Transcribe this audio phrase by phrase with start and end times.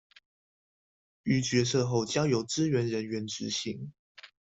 [1.21, 3.93] 於決策後交由支援人員執行